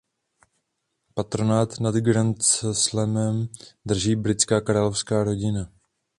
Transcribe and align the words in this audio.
Patronát 1.13 1.79
nad 1.79 1.95
grandslamem 1.95 3.47
drží 3.85 4.15
britská 4.15 4.61
královská 4.61 5.23
rodina. 5.23 5.69